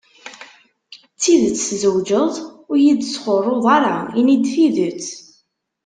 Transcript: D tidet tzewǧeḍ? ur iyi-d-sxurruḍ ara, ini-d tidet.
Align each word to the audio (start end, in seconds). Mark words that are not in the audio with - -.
D 1.15 1.17
tidet 1.21 1.55
tzewǧeḍ? 1.69 2.33
ur 2.69 2.77
iyi-d-sxurruḍ 2.79 3.65
ara, 3.77 3.95
ini-d 4.19 4.43
tidet. 4.53 5.05